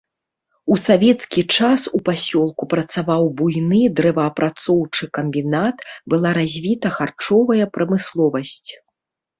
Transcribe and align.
У 0.75 0.77
савецкі 0.83 1.41
час 1.57 1.81
у 1.99 2.01
пасёлку 2.07 2.63
працаваў 2.73 3.23
буйны 3.43 3.83
дрэваапрацоўчы 4.01 5.03
камбінат, 5.19 5.77
была 6.15 6.29
развіта 6.41 6.87
харчовая 6.99 7.65
прамысловасць. 7.79 8.71